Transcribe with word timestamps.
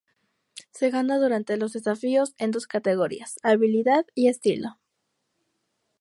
Se 0.71 0.89
gana 0.89 1.19
durante 1.19 1.57
los 1.57 1.73
desafíos 1.73 2.33
en 2.39 2.49
dos 2.49 2.65
categorías: 2.65 3.37
habilidad 3.43 4.03
y 4.15 4.29
estilo. 4.29 4.79